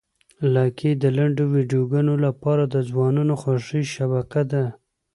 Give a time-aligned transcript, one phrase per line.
[0.53, 4.63] لایکي د لنډو ویډیوګانو لپاره د ځوانانو خوښې شبکه ده.